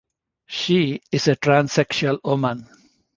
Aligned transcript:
She 0.47 0.99
is 1.11 1.27
a 1.27 1.35
transsexual 1.35 2.17
woman. 2.23 2.67